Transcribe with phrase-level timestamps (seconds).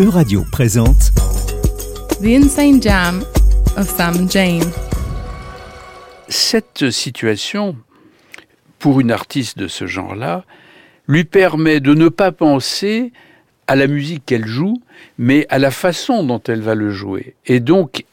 [0.00, 1.12] Euradio présente
[2.20, 3.22] The Insane Jam
[3.76, 4.68] of Sam Jane.
[6.26, 7.76] Cette situation,
[8.80, 10.42] pour une artiste de ce genre-là,
[11.06, 13.12] lui permet de ne pas penser
[13.68, 14.82] à la musique qu'elle joue,
[15.16, 17.36] mais à la façon dont elle va le jouer.
[17.46, 18.04] Et donc,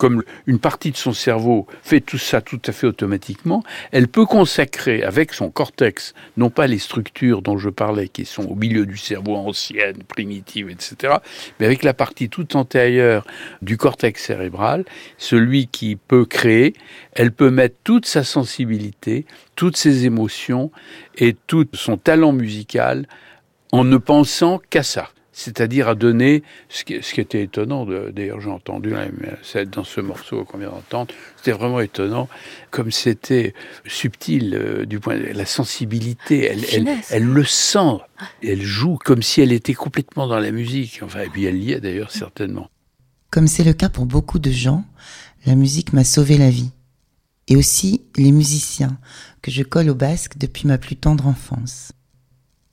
[0.00, 3.62] comme une partie de son cerveau fait tout ça tout à fait automatiquement,
[3.92, 8.46] elle peut consacrer avec son cortex, non pas les structures dont je parlais, qui sont
[8.46, 11.16] au milieu du cerveau ancienne, primitive, etc.,
[11.58, 13.26] mais avec la partie tout antérieure
[13.60, 14.86] du cortex cérébral,
[15.18, 16.72] celui qui peut créer,
[17.12, 20.70] elle peut mettre toute sa sensibilité, toutes ses émotions
[21.18, 23.06] et tout son talent musical
[23.70, 27.86] en ne pensant qu'à ça c'est-à-dire à donner ce qui, ce qui était étonnant.
[27.86, 28.92] D'ailleurs, j'ai entendu
[29.72, 32.28] dans ce morceau qu'on vient d'entendre, c'était vraiment étonnant,
[32.70, 33.54] comme c'était
[33.86, 36.44] subtil euh, du point de la sensibilité.
[36.44, 37.98] Elle, elle, elle, le sent,
[38.42, 41.00] elle joue comme si elle était complètement dans la musique.
[41.02, 42.68] Enfin, et puis elle y est d'ailleurs certainement.
[43.30, 44.84] Comme c'est le cas pour beaucoup de gens,
[45.46, 46.70] la musique m'a sauvé la vie.
[47.48, 48.98] Et aussi les musiciens
[49.40, 51.92] que je colle au basque depuis ma plus tendre enfance.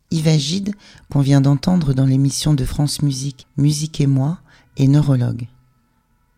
[0.09, 0.75] Yves Agide,
[1.11, 4.39] qu'on vient d'entendre dans l'émission de France Musique Musique et moi,
[4.77, 5.47] est neurologue.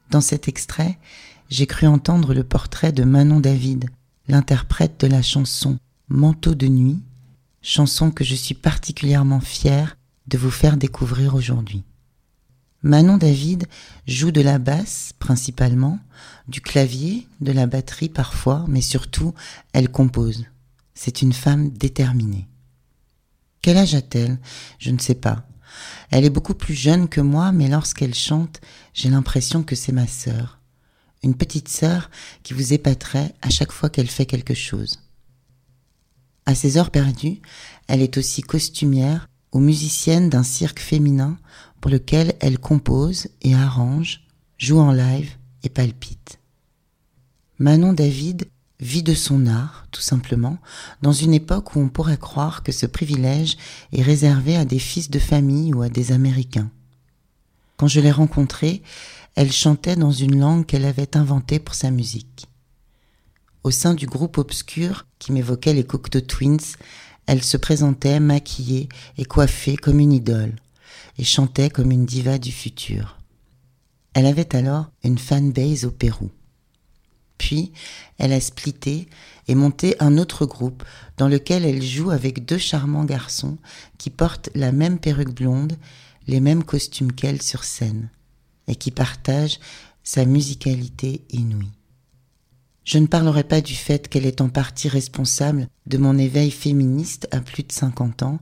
[0.10, 0.98] Dans cet extrait,
[1.50, 3.90] j'ai cru entendre le portrait de Manon David,
[4.28, 7.00] l'interprète de la chanson Manteau de nuit,
[7.62, 11.84] chanson que je suis particulièrement fière de vous faire découvrir aujourd'hui.
[12.82, 13.68] Manon David
[14.08, 16.00] joue de la basse principalement,
[16.48, 19.36] du clavier, de la batterie parfois, mais surtout
[19.74, 20.46] elle compose.
[20.96, 22.49] C'est une femme déterminée.
[23.62, 24.40] Quel âge a-t-elle?
[24.78, 25.46] Je ne sais pas.
[26.12, 28.62] Elle est beaucoup plus jeune que moi, mais lorsqu'elle chante,
[28.94, 30.60] j'ai l'impression que c'est ma sœur.
[31.24, 32.10] Une petite sœur
[32.44, 35.00] qui vous épaterait à chaque fois qu'elle fait quelque chose.
[36.46, 37.42] À ses heures perdues,
[37.88, 41.38] elle est aussi costumière ou musicienne d'un cirque féminin
[41.82, 44.22] pour lequel elle compose et arrange,
[44.58, 45.32] joue en live
[45.64, 46.40] et palpite.
[47.58, 48.50] Manon David
[48.80, 50.58] vit de son art, tout simplement,
[51.02, 53.58] dans une époque où on pourrait croire que ce privilège
[53.92, 56.72] est réservé à des fils de famille ou à des Américains.
[57.78, 58.82] Quand je l'ai rencontrée,
[59.36, 62.48] elle chantait dans une langue qu'elle avait inventée pour sa musique.
[63.64, 66.76] Au sein du groupe obscur qui m'évoquait les Cocteau Twins,
[67.26, 70.56] elle se présentait maquillée et coiffée comme une idole,
[71.18, 73.18] et chantait comme une diva du futur.
[74.14, 76.32] Elle avait alors une fanbase au Pérou.
[77.40, 77.72] Puis,
[78.20, 79.08] elle a splitté
[79.48, 80.84] et monté un autre groupe
[81.18, 83.58] dans lequel elle joue avec deux charmants garçons
[83.98, 85.78] qui portent la même perruque blonde,
[86.28, 88.10] les mêmes costumes qu'elle sur scène,
[88.68, 89.60] et qui partagent
[90.04, 91.72] sa musicalité inouïe.
[92.84, 97.28] Je ne parlerai pas du fait qu'elle est en partie responsable de mon éveil féministe
[97.32, 98.40] à plus de 50 ans,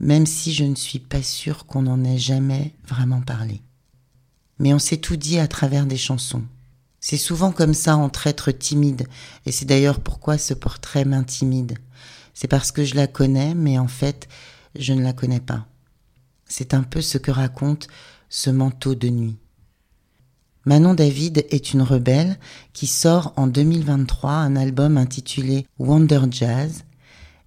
[0.00, 3.62] même si je ne suis pas sûre qu'on en ait jamais vraiment parlé.
[4.58, 6.42] Mais on s'est tout dit à travers des chansons,
[7.02, 9.08] c'est souvent comme ça entre êtres timides,
[9.44, 11.76] et c'est d'ailleurs pourquoi ce portrait m'intimide.
[12.32, 14.28] C'est parce que je la connais, mais en fait,
[14.76, 15.66] je ne la connais pas.
[16.46, 17.88] C'est un peu ce que raconte
[18.28, 19.36] ce manteau de nuit.
[20.64, 22.38] Manon David est une rebelle
[22.72, 26.84] qui sort en 2023 un album intitulé Wonder Jazz,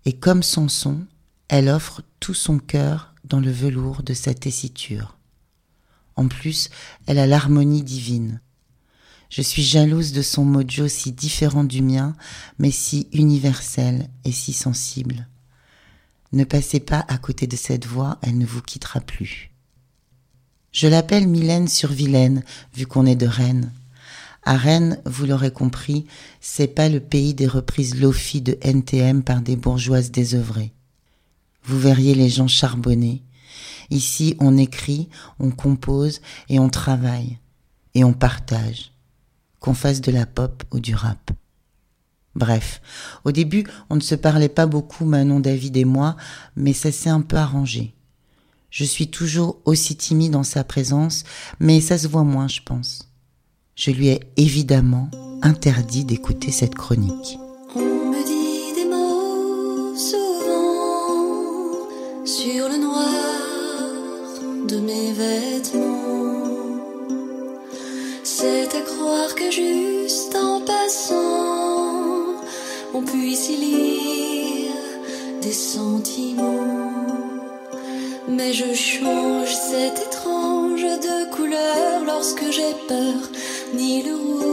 [0.04, 1.06] et comme son son,
[1.48, 5.18] elle offre tout son cœur dans le velours de sa tessiture.
[6.18, 6.70] En plus,
[7.08, 8.42] elle a l'harmonie divine.
[9.36, 12.16] Je suis jalouse de son mojo si différent du mien,
[12.58, 15.28] mais si universel et si sensible.
[16.32, 19.52] Ne passez pas à côté de cette voix, elle ne vous quittera plus.
[20.72, 23.74] Je l'appelle Mylène sur Vilaine, vu qu'on est de Rennes.
[24.44, 26.06] À Rennes, vous l'aurez compris,
[26.40, 30.72] c'est pas le pays des reprises lofi de NTM par des bourgeoises désœuvrées.
[31.66, 33.22] Vous verriez les gens charbonnés.
[33.90, 35.10] Ici, on écrit,
[35.40, 37.38] on compose et on travaille.
[37.96, 38.95] Et on partage
[39.66, 41.32] qu'on fasse de la pop ou du rap.
[42.36, 42.82] Bref,
[43.24, 46.18] au début, on ne se parlait pas beaucoup, Manon, David et moi,
[46.56, 47.96] mais ça s'est un peu arrangé.
[48.70, 51.24] Je suis toujours aussi timide dans sa présence,
[51.60, 53.10] mais ça se voit moins, je pense.
[53.76, 55.10] Je lui ai évidemment
[55.42, 57.40] interdit d'écouter cette chronique.
[69.36, 72.36] Que juste en passant,
[72.94, 74.72] on puisse y lire
[75.42, 76.96] des sentiments.
[78.28, 83.30] Mais je change, c'est étrange de couleur lorsque j'ai peur.
[83.74, 84.45] Ni le rouge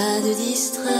[0.00, 0.90] de distraire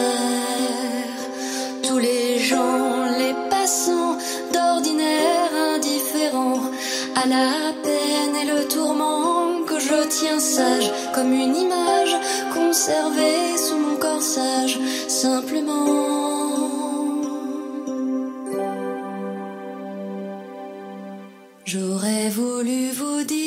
[1.83, 4.17] tous les gens, les passants
[4.53, 6.61] d'ordinaire indifférents
[7.23, 12.15] à la peine et le tourment que je tiens sage comme une image
[12.55, 16.11] conservée sous mon corsage simplement.
[21.65, 23.40] J'aurais voulu vous dire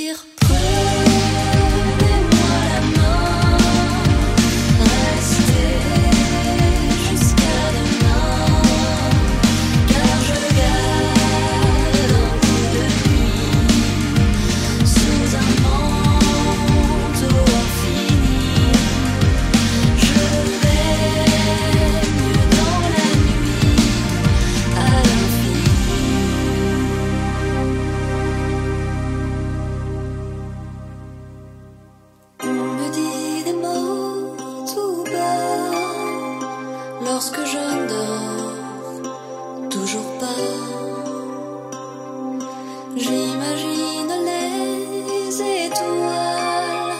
[42.95, 46.94] J'imagine les étoiles,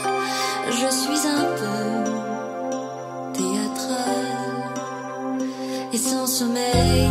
[0.70, 1.80] je suis un peu
[3.32, 4.70] théâtrale
[5.92, 7.03] et sans sommeil.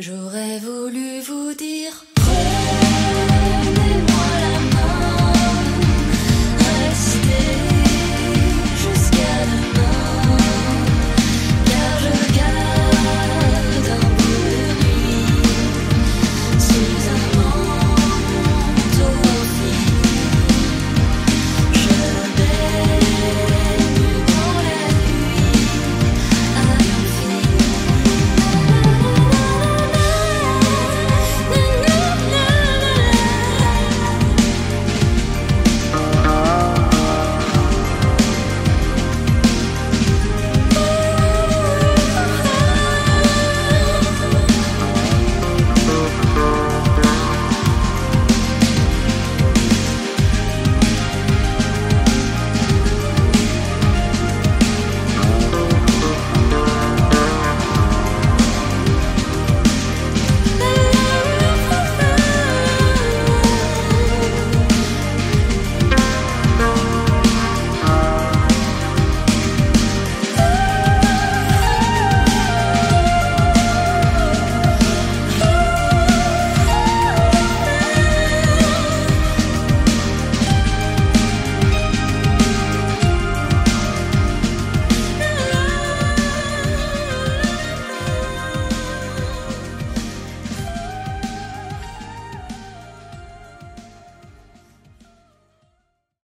[0.00, 2.04] J'aurais voulu vous dire